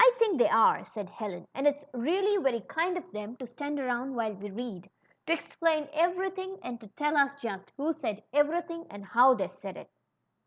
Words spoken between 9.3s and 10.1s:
they said it."